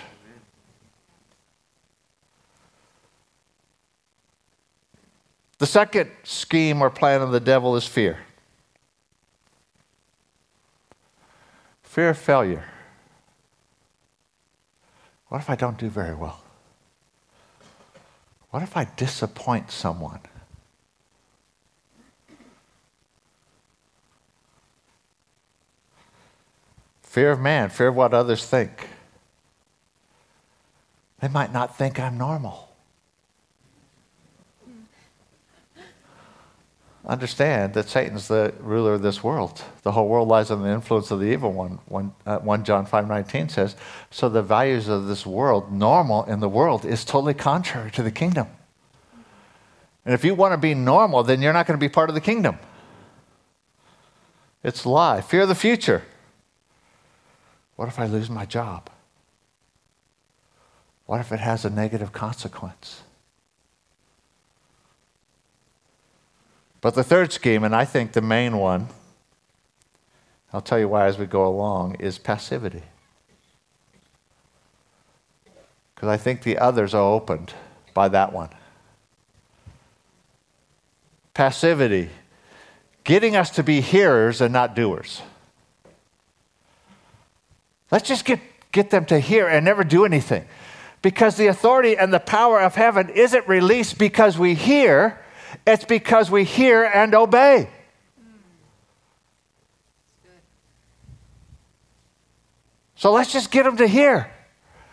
The 5.59 5.67
second 5.67 6.11
scheme 6.23 6.81
or 6.81 6.89
plan 6.89 7.21
of 7.21 7.33
the 7.33 7.41
devil 7.41 7.75
is 7.75 7.87
fear 7.87 8.19
fear 11.83 12.11
of 12.11 12.19
failure. 12.19 12.65
What 15.29 15.39
if 15.39 15.51
I 15.51 15.57
don't 15.57 15.77
do 15.77 15.89
very 15.89 16.15
well? 16.15 16.45
What 18.51 18.63
if 18.63 18.77
I 18.77 18.87
disappoint 18.97 19.71
someone? 19.71 20.21
Fear 27.03 27.33
of 27.33 27.41
man, 27.41 27.69
fear 27.69 27.89
of 27.89 27.97
what 27.97 28.15
others 28.15 28.47
think. 28.47 28.89
They 31.21 31.29
might 31.29 31.53
not 31.53 31.77
think 31.77 31.99
I'm 31.99 32.17
normal. 32.17 32.68
Understand 37.09 37.73
that 37.73 37.89
Satan's 37.89 38.29
the 38.29 38.53
ruler 38.61 38.93
of 38.93 39.01
this 39.01 39.25
world. 39.25 39.63
The 39.83 39.93
whole 39.93 40.09
world 40.09 40.29
lies 40.29 40.51
under 40.51 40.65
the 40.65 40.75
influence 40.75 41.11
of 41.11 41.21
the 41.21 41.27
evil 41.27 41.53
one. 41.53 41.79
1, 41.87 42.13
uh, 42.27 42.39
1 42.41 42.65
John 42.65 42.87
5.19 42.87 43.51
says, 43.51 43.77
so 44.11 44.29
the 44.29 44.43
values 44.43 44.89
of 44.89 45.07
this 45.07 45.25
world, 45.25 45.73
normal 45.73 46.25
in 46.25 46.41
the 46.41 46.49
world, 46.51 46.85
is 46.85 47.07
totally 47.07 47.33
contrary 47.33 47.91
to 47.93 48.03
the 48.03 48.11
kingdom. 48.11 48.49
And 50.05 50.13
if 50.13 50.23
you 50.23 50.35
want 50.35 50.53
to 50.53 50.59
be 50.59 50.75
normal, 50.75 51.23
then 51.23 51.41
you're 51.41 51.55
not 51.55 51.67
going 51.67 51.79
to 51.79 51.85
be 51.85 51.89
part 51.89 52.11
of 52.11 52.15
the 52.15 52.21
kingdom. 52.21 52.59
It's 54.63 54.85
lie. 54.85 55.23
Fear 55.23 55.47
the 55.47 55.55
future. 55.55 56.03
What 57.77 57.89
if 57.89 57.99
I 57.99 58.07
lose 58.07 58.29
my 58.29 58.45
job? 58.45 58.91
What 61.07 61.21
if 61.21 61.33
it 61.33 61.41
has 61.41 61.65
a 61.65 61.71
negative 61.71 62.13
consequence? 62.13 63.03
But 66.81 66.95
the 66.95 67.03
third 67.03 67.33
scheme, 67.33 67.65
and 67.65 67.75
I 67.75 67.85
think 67.85 68.13
the 68.13 68.23
main 68.23 68.57
one, 68.57 68.89
I'll 70.53 70.61
tell 70.61 70.79
you 70.79 70.89
why 70.89 71.07
as 71.07 71.19
we 71.19 71.27
go 71.27 71.47
along, 71.47 71.97
is 71.97 72.19
passivity. 72.19 72.83
Because 75.95 76.09
I 76.09 76.17
think 76.17 76.43
the 76.43 76.59
others 76.59 76.95
are 76.95 77.03
opened 77.03 77.55
by 77.93 78.09
that 78.09 78.33
one. 78.33 78.51
Passivity, 81.35 82.11
getting 83.03 83.35
us 83.35 83.51
to 83.51 83.63
be 83.63 83.81
hearers 83.81 84.41
and 84.41 84.53
not 84.53 84.77
doers. 84.77 85.23
Let's 87.91 88.07
just 88.07 88.25
get, 88.25 88.41
get 88.71 88.91
them 88.91 89.05
to 89.07 89.19
hear 89.19 89.49
and 89.49 89.65
never 89.65 89.83
do 89.83 90.05
anything. 90.05 90.45
Because 91.03 91.37
the 91.37 91.47
authority 91.47 91.97
and 91.97 92.13
the 92.13 92.21
power 92.21 92.61
of 92.61 92.75
heaven 92.75 93.09
isn't 93.09 93.49
released 93.49 93.99
because 93.99 94.39
we 94.39 94.55
hear, 94.55 95.19
it's 95.67 95.85
because 95.85 96.31
we 96.31 96.45
hear 96.45 96.85
and 96.85 97.15
obey. 97.15 97.69
Mm. 98.21 98.39
So 102.97 103.13
let's 103.13 103.33
just 103.33 103.51
get 103.51 103.65
them 103.65 103.77
to 103.79 103.87
hear. 103.87 104.31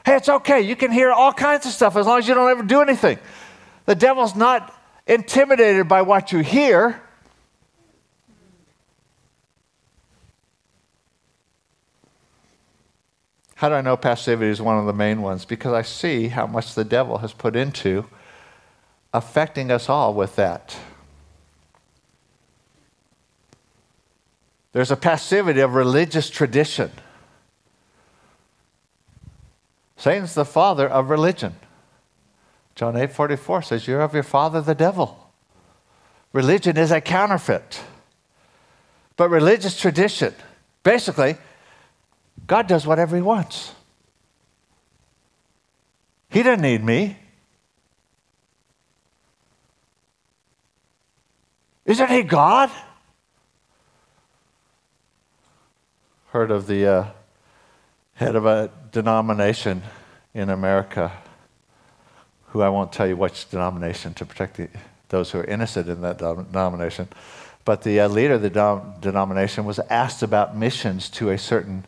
Hey, 0.05 0.17
it's 0.17 0.29
okay. 0.29 0.61
You 0.61 0.75
can 0.75 0.91
hear 0.91 1.11
all 1.11 1.33
kinds 1.33 1.65
of 1.65 1.71
stuff 1.71 1.95
as 1.95 2.05
long 2.05 2.19
as 2.19 2.27
you 2.27 2.35
don't 2.35 2.49
ever 2.49 2.63
do 2.63 2.81
anything. 2.81 3.17
The 3.85 3.95
devil's 3.95 4.35
not 4.35 4.73
intimidated 5.07 5.87
by 5.87 6.03
what 6.03 6.31
you 6.31 6.39
hear. 6.39 7.01
How 13.55 13.69
do 13.69 13.75
I 13.75 13.81
know 13.81 13.95
passivity 13.95 14.51
is 14.51 14.61
one 14.61 14.77
of 14.77 14.85
the 14.85 14.93
main 14.93 15.21
ones? 15.21 15.45
Because 15.45 15.73
I 15.73 15.81
see 15.81 16.27
how 16.27 16.45
much 16.45 16.75
the 16.75 16.83
devil 16.83 17.19
has 17.19 17.31
put 17.31 17.55
into 17.55 18.05
affecting 19.15 19.71
us 19.71 19.87
all 19.87 20.13
with 20.13 20.35
that. 20.35 20.77
There's 24.73 24.91
a 24.91 24.97
passivity 24.97 25.61
of 25.61 25.73
religious 25.73 26.29
tradition. 26.29 26.91
Satan's 29.95 30.33
the 30.33 30.43
father 30.43 30.85
of 30.87 31.09
religion. 31.09 31.55
John 32.75 32.97
8 32.97 33.13
44 33.13 33.61
says, 33.61 33.87
You're 33.87 34.01
of 34.01 34.13
your 34.13 34.23
father, 34.23 34.59
the 34.59 34.75
devil. 34.75 35.31
Religion 36.33 36.75
is 36.75 36.91
a 36.91 36.99
counterfeit. 36.99 37.79
But 39.15 39.29
religious 39.29 39.79
tradition, 39.79 40.33
basically, 40.83 41.37
God 42.45 42.67
does 42.67 42.85
whatever 42.85 43.15
He 43.15 43.21
wants. 43.21 43.71
He 46.29 46.43
doesn't 46.43 46.61
need 46.61 46.83
me. 46.83 47.17
Isn't 51.85 52.09
He 52.09 52.23
God? 52.23 52.71
Heard 56.29 56.51
of 56.51 56.67
the 56.67 56.87
uh, 56.87 57.05
head 58.15 58.35
of 58.35 58.45
a 58.45 58.71
denomination 58.91 59.83
in 60.33 60.49
America, 60.49 61.11
who 62.47 62.61
I 62.61 62.69
won't 62.69 62.91
tell 62.91 63.07
you 63.07 63.15
which 63.15 63.49
denomination 63.49 64.13
to 64.15 64.25
protect 64.25 64.57
the, 64.57 64.69
those 65.09 65.31
who 65.31 65.39
are 65.39 65.43
innocent 65.45 65.87
in 65.87 66.01
that 66.01 66.17
denomination. 66.17 67.07
But 67.63 67.83
the 67.83 67.99
uh, 67.99 68.07
leader 68.07 68.33
of 68.33 68.41
the 68.41 68.49
denomination 68.99 69.65
was 69.65 69.79
asked 69.89 70.23
about 70.23 70.55
missions 70.57 71.09
to 71.11 71.29
a 71.29 71.37
certain 71.37 71.85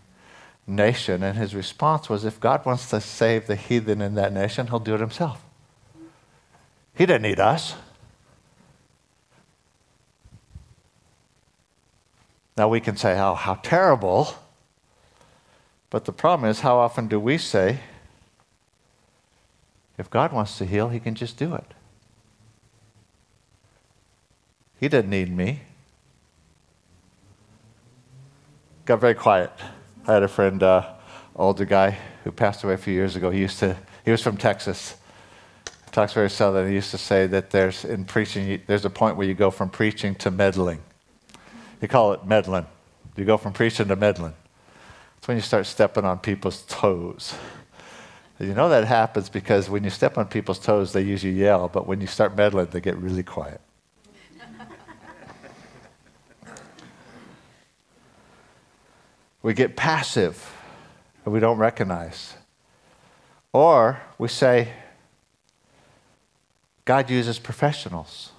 nation. 0.66 1.24
And 1.24 1.38
his 1.38 1.56
response 1.56 2.10
was 2.10 2.26
if 2.26 2.40
God 2.40 2.66
wants 2.66 2.90
to 2.90 3.00
save 3.00 3.48
the 3.48 3.56
heathen 3.56 4.02
in 4.02 4.16
that 4.16 4.34
nation, 4.34 4.68
he'll 4.68 4.80
do 4.80 4.96
it 4.96 5.00
himself. 5.00 5.42
He 6.96 7.06
didn't 7.06 7.24
need 7.24 7.40
us. 7.40 7.76
Now 12.58 12.68
we 12.68 12.80
can 12.80 12.98
say, 12.98 13.18
oh, 13.20 13.36
how 13.36 13.56
terrible. 13.56 14.34
But 15.92 16.06
the 16.06 16.12
problem 16.12 16.50
is, 16.50 16.62
how 16.62 16.78
often 16.78 17.08
do 17.08 17.20
we 17.20 17.38
say, 17.38 17.80
if 19.98 20.10
God 20.10 20.34
wants 20.34 20.58
to 20.58 20.66
heal, 20.66 20.90
he 20.90 21.00
can 21.00 21.14
just 21.14 21.38
do 21.38 21.54
it? 21.54 21.74
He 24.80 24.90
doesn't 24.90 25.10
need 25.10 25.36
me. 25.36 25.62
got 28.86 29.02
very 29.02 29.16
quiet. 29.16 29.52
I 30.08 30.14
had 30.14 30.24
a 30.24 30.30
friend, 30.30 30.64
uh, 30.64 30.94
older 31.36 31.66
guy, 31.66 31.98
who 32.24 32.32
passed 32.32 32.64
away 32.64 32.74
a 32.74 32.78
few 32.78 32.94
years 32.94 33.18
ago. 33.18 33.30
He 33.30 33.40
used 33.40 33.60
to, 33.60 33.76
he 34.06 34.12
was 34.12 34.22
from 34.22 34.38
Texas. 34.38 34.96
He 35.66 35.92
Talks 35.92 36.14
very 36.14 36.30
southern. 36.30 36.70
He 36.70 36.76
used 36.76 36.92
to 36.92 36.98
say 36.98 37.28
that 37.28 37.50
there's 37.50 37.84
in 37.84 38.06
preaching, 38.06 38.62
there's 38.66 38.86
a 38.86 38.90
point 38.90 39.18
where 39.18 39.28
you 39.28 39.34
go 39.34 39.52
from 39.52 39.70
preaching 39.70 40.16
to 40.16 40.32
meddling. 40.32 40.80
You 41.82 41.88
call 41.88 42.14
it 42.14 42.26
meddling. 42.26 42.66
You 43.16 43.26
go 43.26 43.38
from 43.38 43.54
preaching 43.54 43.88
to 43.88 43.96
meddling. 43.96 44.34
It's 45.18 45.28
when 45.28 45.38
you 45.38 45.42
start 45.42 45.66
stepping 45.66 46.06
on 46.06 46.20
people's 46.20 46.64
toes. 46.68 47.36
You 48.40 48.54
know 48.54 48.70
that 48.70 48.86
happens 48.86 49.30
because 49.30 49.68
when 49.70 49.84
you 49.84 49.90
step 49.90 50.18
on 50.18 50.28
people's 50.28 50.60
toes, 50.60 50.94
they 50.94 51.02
usually 51.02 51.34
yell, 51.34 51.68
but 51.68 51.88
when 51.88 52.00
you 52.02 52.08
start 52.08 52.38
meddling, 52.38 52.68
they 52.68 52.80
get 52.80 52.96
really 52.98 53.24
quiet. 53.24 53.60
we 59.42 59.56
get 59.56 59.76
passive 59.76 60.54
and 61.26 61.34
we 61.34 61.40
don't 61.40 61.58
recognize. 61.58 62.36
Or 63.52 64.00
we 64.20 64.28
say, 64.28 64.72
God 66.86 67.10
uses 67.10 67.40
professionals, 67.40 68.32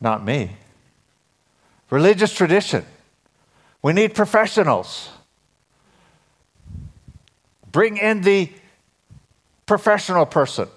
not 0.00 0.24
me. 0.24 0.56
Religious 1.92 2.32
tradition. 2.32 2.86
We 3.82 3.92
need 3.92 4.14
professionals. 4.14 5.10
Bring 7.70 7.98
in 7.98 8.22
the 8.22 8.50
professional 9.66 10.24
person. 10.24 10.68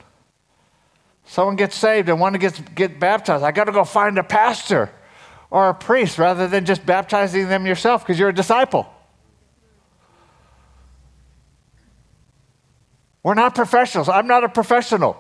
Someone 1.24 1.56
gets 1.56 1.78
saved 1.78 2.10
and 2.10 2.20
want 2.20 2.34
to 2.34 2.40
get, 2.40 2.76
get 2.76 3.00
baptized. 3.00 3.46
I 3.46 3.54
got 3.54 3.64
to 3.64 3.72
go 3.72 3.86
find 3.86 4.18
a 4.18 4.26
pastor 4.26 4.92
or 5.50 5.70
a 5.70 5.74
priest 5.74 6.18
rather 6.18 6.50
than 6.50 6.66
just 6.66 6.86
baptizing 6.86 7.48
them 7.48 7.66
yourself 7.66 8.04
because 8.04 8.20
you're 8.20 8.28
a 8.28 8.36
disciple. 8.36 8.86
We're 13.24 13.36
not 13.36 13.56
professionals. 13.56 14.10
I'm 14.10 14.28
not 14.28 14.44
a 14.44 14.50
professional. 14.50 15.16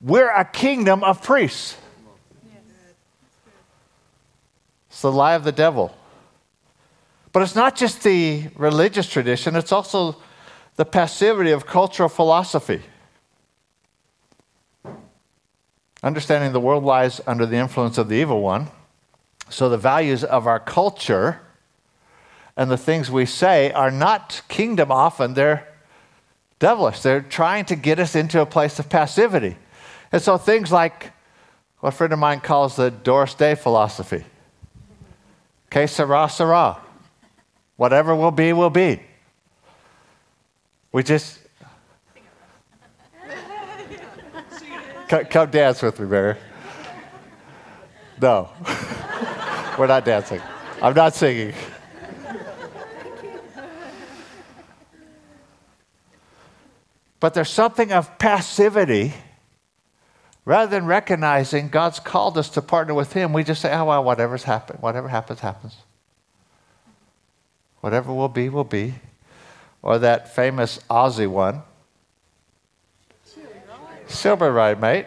We're 0.00 0.30
a 0.30 0.46
kingdom 0.46 1.04
of 1.04 1.22
priests. 1.22 1.76
It's 4.94 5.02
the 5.02 5.10
lie 5.10 5.34
of 5.34 5.42
the 5.42 5.50
devil. 5.50 5.92
But 7.32 7.42
it's 7.42 7.56
not 7.56 7.74
just 7.74 8.04
the 8.04 8.44
religious 8.54 9.08
tradition, 9.08 9.56
it's 9.56 9.72
also 9.72 10.22
the 10.76 10.84
passivity 10.84 11.50
of 11.50 11.66
cultural 11.66 12.08
philosophy. 12.08 12.80
Understanding 16.00 16.52
the 16.52 16.60
world 16.60 16.84
lies 16.84 17.20
under 17.26 17.44
the 17.44 17.56
influence 17.56 17.98
of 17.98 18.08
the 18.08 18.14
evil 18.14 18.40
one. 18.40 18.68
So 19.48 19.68
the 19.68 19.76
values 19.76 20.22
of 20.22 20.46
our 20.46 20.60
culture 20.60 21.40
and 22.56 22.70
the 22.70 22.76
things 22.76 23.10
we 23.10 23.26
say 23.26 23.72
are 23.72 23.90
not 23.90 24.42
kingdom 24.46 24.92
often, 24.92 25.34
they're 25.34 25.66
devilish. 26.60 27.00
They're 27.00 27.20
trying 27.20 27.64
to 27.64 27.74
get 27.74 27.98
us 27.98 28.14
into 28.14 28.40
a 28.40 28.46
place 28.46 28.78
of 28.78 28.88
passivity. 28.88 29.56
And 30.12 30.22
so 30.22 30.38
things 30.38 30.70
like 30.70 31.10
what 31.80 31.88
a 31.88 31.96
friend 31.96 32.12
of 32.12 32.20
mine 32.20 32.38
calls 32.38 32.76
the 32.76 32.92
Doris 32.92 33.34
Day 33.34 33.56
philosophy 33.56 34.24
Que 35.74 35.88
sera, 35.88 36.28
sera. 36.28 36.76
Whatever 37.74 38.14
will 38.14 38.30
be, 38.30 38.52
will 38.52 38.70
be. 38.70 39.00
We 40.92 41.02
just. 41.02 41.40
come, 45.08 45.24
come 45.24 45.50
dance 45.50 45.82
with 45.82 45.98
me, 45.98 46.06
Mary. 46.06 46.36
No. 48.22 48.50
We're 49.76 49.88
not 49.88 50.04
dancing. 50.04 50.40
I'm 50.80 50.94
not 50.94 51.16
singing. 51.16 51.52
But 57.18 57.34
there's 57.34 57.50
something 57.50 57.90
of 57.90 58.16
passivity 58.20 59.12
Rather 60.44 60.70
than 60.70 60.84
recognizing 60.84 61.68
God's 61.68 61.98
called 61.98 62.36
us 62.36 62.50
to 62.50 62.62
partner 62.62 62.92
with 62.92 63.14
Him, 63.14 63.32
we 63.32 63.44
just 63.44 63.62
say, 63.62 63.72
oh, 63.72 63.86
well, 63.86 64.04
whatever's 64.04 64.44
happened, 64.44 64.80
whatever 64.82 65.08
happens, 65.08 65.40
happens. 65.40 65.76
Whatever 67.80 68.12
will 68.12 68.28
be, 68.28 68.48
will 68.48 68.64
be. 68.64 68.94
Or 69.82 69.98
that 69.98 70.34
famous 70.34 70.78
Aussie 70.90 71.28
one. 71.28 71.62
Silver 74.06 74.52
ride, 74.52 74.80
mate. 74.80 75.06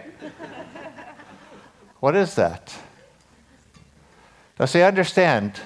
what 1.99 2.15
is 2.15 2.35
that? 2.35 2.75
Now, 4.59 4.65
see, 4.65 4.81
understand 4.81 5.59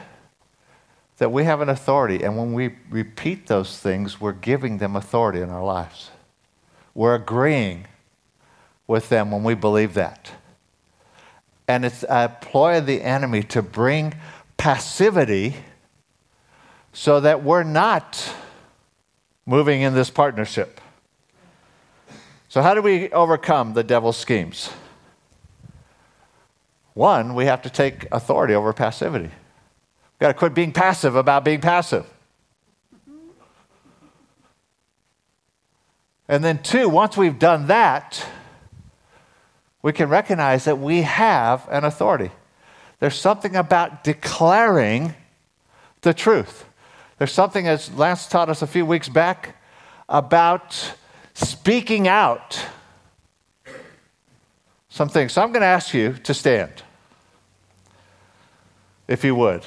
that 1.17 1.31
we 1.31 1.45
have 1.45 1.61
an 1.61 1.69
authority, 1.69 2.23
and 2.23 2.37
when 2.37 2.53
we 2.53 2.75
repeat 2.89 3.47
those 3.47 3.77
things, 3.77 4.19
we're 4.19 4.33
giving 4.33 4.79
them 4.79 4.95
authority 4.95 5.39
in 5.39 5.49
our 5.49 5.63
lives. 5.63 6.11
We're 6.93 7.15
agreeing 7.15 7.85
with 8.91 9.07
them 9.07 9.31
when 9.31 9.41
we 9.41 9.55
believe 9.55 9.93
that. 9.93 10.31
And 11.67 11.85
it's 11.85 12.03
a 12.03 12.35
ploy 12.41 12.77
of 12.77 12.85
the 12.85 13.01
enemy 13.01 13.41
to 13.43 13.61
bring 13.61 14.13
passivity 14.57 15.55
so 16.91 17.21
that 17.21 17.41
we're 17.41 17.63
not 17.63 18.35
moving 19.45 19.81
in 19.81 19.93
this 19.93 20.09
partnership. 20.09 20.81
So, 22.49 22.61
how 22.61 22.73
do 22.73 22.81
we 22.81 23.09
overcome 23.11 23.73
the 23.73 23.83
devil's 23.83 24.17
schemes? 24.17 24.69
One, 26.93 27.33
we 27.33 27.45
have 27.45 27.61
to 27.61 27.69
take 27.69 28.05
authority 28.11 28.53
over 28.53 28.73
passivity. 28.73 29.29
We've 29.29 30.19
got 30.19 30.27
to 30.27 30.33
quit 30.33 30.53
being 30.53 30.73
passive 30.73 31.15
about 31.15 31.45
being 31.45 31.61
passive. 31.61 32.05
And 36.27 36.43
then, 36.43 36.61
two, 36.61 36.89
once 36.89 37.15
we've 37.15 37.39
done 37.39 37.67
that, 37.67 38.25
we 39.81 39.93
can 39.93 40.09
recognize 40.09 40.65
that 40.65 40.79
we 40.79 41.01
have 41.01 41.67
an 41.69 41.83
authority. 41.83 42.31
There's 42.99 43.19
something 43.19 43.55
about 43.55 44.03
declaring 44.03 45.15
the 46.01 46.13
truth. 46.13 46.65
There's 47.17 47.31
something, 47.31 47.67
as 47.67 47.93
Lance 47.93 48.27
taught 48.27 48.49
us 48.49 48.61
a 48.61 48.67
few 48.67 48.85
weeks 48.85 49.09
back, 49.09 49.55
about 50.07 50.93
speaking 51.33 52.07
out 52.07 52.63
some 54.89 55.09
things. 55.09 55.33
So 55.33 55.41
I'm 55.41 55.51
going 55.51 55.61
to 55.61 55.67
ask 55.67 55.93
you 55.93 56.13
to 56.13 56.33
stand, 56.33 56.83
if 59.07 59.23
you 59.23 59.33
would. 59.35 59.63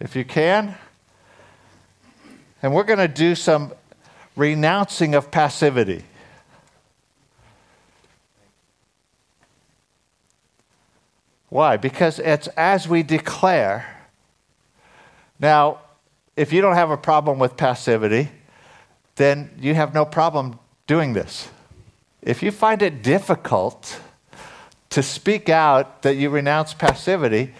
If 0.00 0.16
you 0.16 0.24
can. 0.24 0.74
And 2.60 2.74
we're 2.74 2.82
going 2.82 2.98
to 2.98 3.06
do 3.06 3.36
some 3.36 3.72
renouncing 4.34 5.14
of 5.14 5.30
passivity. 5.30 6.04
Why? 11.52 11.76
Because 11.76 12.18
it's 12.18 12.46
as 12.56 12.88
we 12.88 13.02
declare. 13.02 14.06
Now, 15.38 15.80
if 16.34 16.50
you 16.50 16.62
don't 16.62 16.76
have 16.76 16.90
a 16.90 16.96
problem 16.96 17.38
with 17.38 17.58
passivity, 17.58 18.30
then 19.16 19.50
you 19.60 19.74
have 19.74 19.92
no 19.92 20.06
problem 20.06 20.58
doing 20.86 21.12
this. 21.12 21.50
If 22.22 22.42
you 22.42 22.52
find 22.52 22.80
it 22.80 23.02
difficult 23.02 24.00
to 24.88 25.02
speak 25.02 25.50
out 25.50 26.00
that 26.00 26.16
you 26.16 26.30
renounce 26.30 26.72
passivity, 26.72 27.52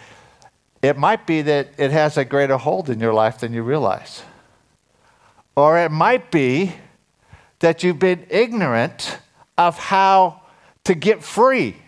it 0.80 0.96
might 0.96 1.26
be 1.26 1.42
that 1.42 1.68
it 1.76 1.90
has 1.90 2.16
a 2.16 2.24
greater 2.24 2.56
hold 2.56 2.88
in 2.88 2.98
your 2.98 3.12
life 3.12 3.40
than 3.40 3.52
you 3.52 3.62
realize. 3.62 4.22
Or 5.54 5.78
it 5.78 5.90
might 5.90 6.30
be 6.30 6.72
that 7.58 7.82
you've 7.82 7.98
been 7.98 8.24
ignorant 8.30 9.18
of 9.58 9.76
how 9.76 10.40
to 10.84 10.94
get 10.94 11.22
free 11.22 11.81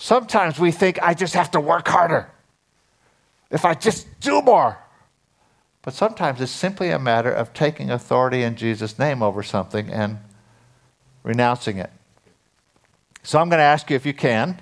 Sometimes 0.00 0.60
we 0.60 0.70
think, 0.70 1.02
I 1.02 1.12
just 1.12 1.34
have 1.34 1.50
to 1.50 1.60
work 1.60 1.88
harder. 1.88 2.30
If 3.50 3.64
I 3.64 3.74
just 3.74 4.06
do 4.20 4.40
more. 4.40 4.78
But 5.82 5.92
sometimes 5.92 6.40
it's 6.40 6.52
simply 6.52 6.90
a 6.90 7.00
matter 7.00 7.32
of 7.32 7.52
taking 7.52 7.90
authority 7.90 8.44
in 8.44 8.54
Jesus' 8.54 8.96
name 8.96 9.24
over 9.24 9.42
something 9.42 9.90
and 9.90 10.18
renouncing 11.24 11.78
it. 11.78 11.90
So 13.24 13.40
I'm 13.40 13.48
going 13.48 13.58
to 13.58 13.64
ask 13.64 13.90
you, 13.90 13.96
if 13.96 14.06
you 14.06 14.14
can, 14.14 14.60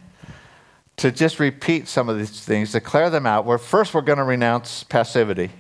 to 0.97 1.13
just 1.13 1.39
repeat 1.39 1.87
some 1.87 2.09
of 2.09 2.17
these 2.17 2.41
things, 2.41 2.73
declare 2.73 3.11
them 3.11 3.27
out. 3.27 3.45
Where 3.45 3.59
first 3.59 3.93
we're 3.93 4.01
going 4.01 4.17
to 4.17 4.25
renounce 4.25 4.85
passivity, 4.85 5.51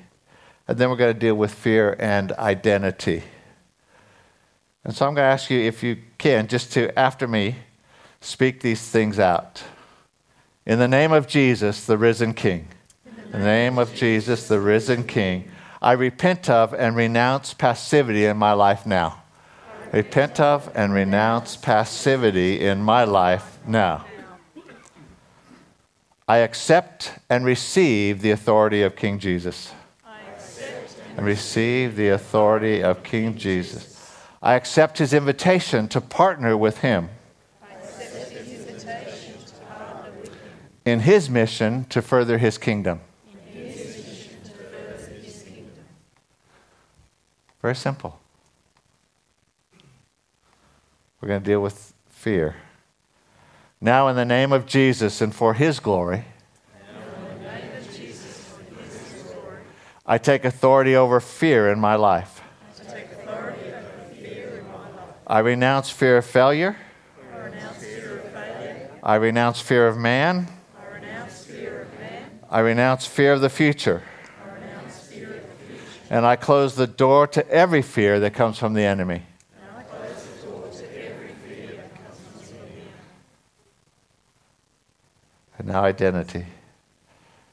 and 0.66 0.78
then 0.78 0.88
we're 0.88 0.96
going 0.96 1.12
to 1.12 1.20
deal 1.20 1.34
with 1.34 1.52
fear 1.52 1.94
and 1.98 2.32
identity. 2.32 3.24
And 4.84 4.96
so 4.96 5.06
I'm 5.06 5.14
going 5.14 5.26
to 5.26 5.32
ask 5.32 5.50
you, 5.50 5.60
if 5.60 5.82
you 5.82 5.98
can, 6.16 6.46
just 6.46 6.72
to, 6.72 6.98
after 6.98 7.28
me, 7.28 7.56
speak 8.26 8.60
these 8.60 8.82
things 8.82 9.18
out. 9.20 9.62
In 10.66 10.80
the 10.80 10.88
name 10.88 11.12
of 11.12 11.28
Jesus, 11.28 11.86
the 11.86 11.96
risen 11.96 12.34
King. 12.34 12.66
In 13.24 13.30
the 13.30 13.38
name 13.38 13.78
of 13.78 13.94
Jesus, 13.94 14.48
the 14.48 14.58
risen 14.58 15.04
King, 15.04 15.48
I 15.80 15.92
repent 15.92 16.50
of 16.50 16.74
and 16.74 16.96
renounce 16.96 17.54
passivity 17.54 18.24
in 18.24 18.36
my 18.36 18.52
life 18.52 18.84
now. 18.84 19.22
Repent 19.92 20.40
of 20.40 20.70
and 20.74 20.92
renounce 20.92 21.56
passivity 21.56 22.60
in 22.60 22.82
my 22.82 23.04
life 23.04 23.58
now. 23.64 24.04
I 26.26 26.38
accept 26.38 27.12
and 27.30 27.44
receive 27.44 28.22
the 28.22 28.32
authority 28.32 28.82
of 28.82 28.96
King 28.96 29.20
Jesus. 29.20 29.72
And 31.16 31.24
receive 31.24 31.94
the 31.94 32.08
authority 32.08 32.82
of 32.82 33.04
King 33.04 33.36
Jesus. 33.38 34.12
I 34.42 34.54
accept 34.54 34.98
his 34.98 35.14
invitation 35.14 35.86
to 35.88 36.00
partner 36.00 36.56
with 36.56 36.78
him 36.78 37.10
in 40.85 41.01
his 41.01 41.29
mission 41.29 41.85
to 41.87 42.01
further 42.01 42.38
his 42.38 42.59
kingdom. 42.59 43.01
Very 47.61 47.75
simple. 47.75 48.20
We're 51.20 51.29
going 51.29 51.42
to 51.42 51.46
deal 51.46 51.61
with 51.61 51.92
fear. 52.09 52.55
Now, 53.81 54.07
in 54.09 54.14
the 54.14 54.25
name 54.25 54.53
of 54.53 54.66
Jesus 54.66 55.20
and 55.20 55.35
for 55.35 55.55
his 55.55 55.81
glory, 55.81 56.25
I 60.07 60.18
take 60.18 60.44
authority 60.44 60.94
over 60.94 61.18
fear 61.18 61.72
in 61.72 61.81
my 61.81 61.96
life. 61.96 62.40
I 65.27 65.40
renounce 65.40 65.90
fear 65.90 66.18
of 66.18 66.25
failure. 66.25 66.77
I 69.07 69.14
renounce 69.14 69.61
fear 69.61 69.87
of 69.87 69.97
man. 69.97 70.49
I 70.77 70.97
renounce 70.97 71.45
fear 71.45 71.83
of 71.83 72.01
man. 72.01 72.40
I 72.51 72.59
renounce 72.59 73.07
fear 73.07 73.35
of 73.35 73.40
the 73.40 73.49
future. 73.49 74.03
I 74.45 74.53
renounce 74.53 75.07
fear 75.07 75.29
of 75.29 75.35
the 75.35 75.64
future. 75.64 75.85
And 76.11 76.27
I 76.27 76.35
close 76.35 76.75
the 76.75 76.88
door 76.88 77.29
to 77.29 77.49
every 77.49 77.83
fear 77.83 78.19
that 78.19 78.35
comes 78.35 78.59
from 78.59 78.75
the 78.75 78.83
enemy. 78.83 79.23
And 85.57 85.69
now, 85.69 85.85
identity. 85.85 86.47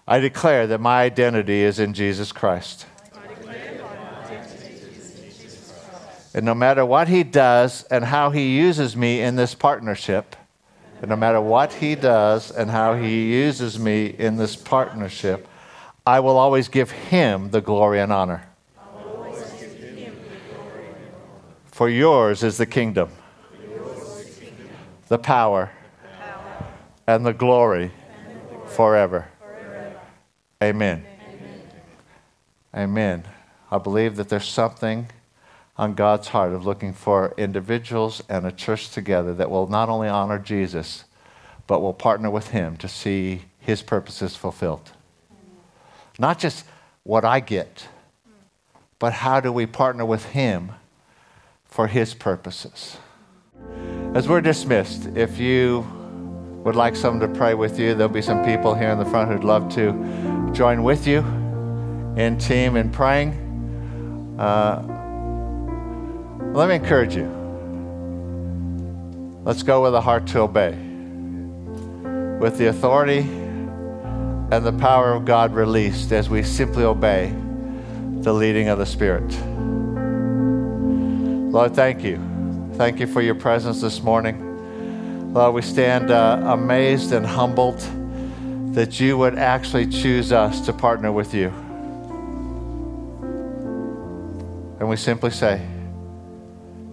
I 0.08 0.20
declare 0.20 0.66
that 0.66 0.82
my 0.82 1.04
identity 1.04 1.62
is 1.62 1.78
in 1.78 1.94
Jesus 1.94 2.32
Christ. 2.32 2.88
And 6.34 6.48
no 6.48 6.56
matter 6.56 6.84
what 6.84 7.10
he 7.10 7.24
does 7.24 7.84
and 7.92 8.06
how 8.06 8.32
he 8.32 8.58
uses 8.58 8.98
me 8.98 9.22
in 9.22 9.36
this 9.36 9.54
partnership, 9.54 10.36
no 11.10 11.16
matter 11.16 11.42
what 11.42 11.74
he 11.74 11.96
does 11.96 12.52
and 12.52 12.72
how 12.72 12.94
he 12.94 13.34
uses 13.34 13.78
me 13.78 14.06
in 14.06 14.38
this 14.38 14.56
partnership, 14.56 15.48
I 16.06 16.20
will 16.20 16.38
always 16.38 16.68
give 16.68 16.92
him 16.92 17.52
the 17.52 17.62
glory 17.62 18.00
and 18.00 18.12
honor. 18.12 18.48
For 21.66 21.90
yours 21.90 22.44
is 22.44 22.58
the 22.58 22.66
kingdom, 22.66 23.10
the 25.08 25.18
power, 25.18 25.72
and 27.08 27.26
the 27.26 27.34
glory 27.34 27.92
forever. 28.68 29.28
Amen. 30.62 31.06
Amen. 32.76 33.24
I 33.70 33.78
believe 33.78 34.16
that 34.16 34.30
there's 34.30 34.48
something 34.48 35.08
on 35.76 35.96
God's 35.96 36.30
heart 36.30 36.54
of 36.54 36.66
looking 36.66 36.94
for 36.94 37.34
individuals 37.38 38.22
and 38.30 38.46
a 38.46 38.52
church 38.52 38.92
together 38.92 39.34
that 39.34 39.50
will 39.50 39.68
not 39.68 39.90
only 39.90 40.08
honor 40.08 40.38
Jesus, 40.38 41.06
but 41.66 41.82
will 41.82 41.94
partner 41.94 42.30
with 42.30 42.50
Him 42.50 42.78
to 42.78 42.88
see 42.88 43.44
His 43.60 43.82
purposes 43.82 44.36
fulfilled. 44.36 44.92
Not 46.20 46.38
just 46.38 46.66
what 47.04 47.26
I 47.26 47.40
get, 47.40 47.88
but 49.00 49.14
how 49.14 49.40
do 49.40 49.52
we 49.52 49.66
partner 49.66 50.06
with 50.06 50.26
Him 50.26 50.74
for 51.66 51.88
His 51.88 52.14
purposes? 52.14 52.98
As 54.14 54.28
we're 54.28 54.42
dismissed, 54.42 55.08
if 55.16 55.40
you 55.40 55.88
would 56.64 56.76
like 56.76 56.96
someone 56.96 57.28
to 57.28 57.36
pray 57.36 57.56
with 57.56 57.80
you, 57.80 57.96
there'll 57.96 58.14
be 58.14 58.22
some 58.22 58.46
people 58.46 58.76
here 58.76 58.90
in 58.90 59.00
the 59.00 59.06
front 59.06 59.32
who'd 59.32 59.44
love 59.44 59.74
to 59.74 60.52
join 60.54 60.84
with 60.84 61.08
you 61.08 61.20
in 62.16 62.38
team 62.38 62.78
in 62.78 62.92
praying. 62.92 63.32
Uh, 64.38 64.93
let 66.54 66.70
me 66.70 66.76
encourage 66.76 67.16
you. 67.16 67.26
Let's 69.44 69.64
go 69.64 69.82
with 69.82 69.96
a 69.96 70.02
heart 70.02 70.28
to 70.28 70.42
obey. 70.42 70.72
With 72.40 72.58
the 72.58 72.68
authority 72.68 73.20
and 73.20 74.64
the 74.64 74.72
power 74.74 75.14
of 75.14 75.26
God 75.26 75.56
released 75.56 76.12
as 76.12 76.30
we 76.30 76.44
simply 76.44 76.84
obey 76.84 77.36
the 78.22 78.32
leading 78.32 78.70
of 78.70 78.78
the 78.78 78.86
Spirit. 78.86 79.28
Lord, 81.52 81.76
thank 81.76 82.04
you. 82.04 82.20
Thank 82.76 83.00
you 83.00 83.08
for 83.08 83.22
your 83.22 83.36
presence 83.36 83.82
this 83.82 84.02
morning. 84.02 85.34
Lord, 85.34 85.56
we 85.56 85.64
stand 85.64 86.12
uh, 86.12 86.40
amazed 86.46 87.14
and 87.14 87.26
humbled 87.26 87.80
that 88.76 89.00
you 89.00 89.18
would 89.18 89.40
actually 89.40 89.88
choose 89.88 90.32
us 90.32 90.62
to 90.68 90.74
partner 90.74 91.12
with 91.12 91.34
you. 91.34 91.50
And 94.80 94.88
we 94.88 94.98
simply 94.98 95.32
say, 95.32 95.66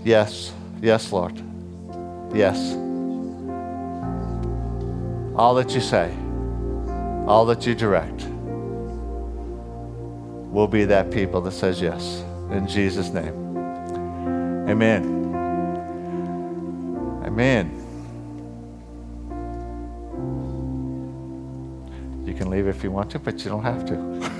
Yes, 0.04 0.52
yes, 0.80 1.12
Lord. 1.12 1.36
Yes. 2.34 2.74
All 5.36 5.54
that 5.54 5.70
you 5.74 5.80
say, 5.80 6.14
all 7.26 7.44
that 7.46 7.66
you 7.66 7.74
direct, 7.74 8.26
will 10.50 10.66
be 10.66 10.84
that 10.84 11.10
people 11.10 11.40
that 11.42 11.52
says 11.52 11.80
yes. 11.80 12.24
In 12.50 12.66
Jesus' 12.66 13.10
name. 13.10 13.34
Amen. 14.68 15.04
Amen. 17.24 17.76
You 22.26 22.34
can 22.34 22.50
leave 22.50 22.66
if 22.66 22.82
you 22.82 22.90
want 22.90 23.10
to, 23.12 23.18
but 23.18 23.44
you 23.44 23.50
don't 23.50 23.62
have 23.62 23.84
to. 23.86 24.30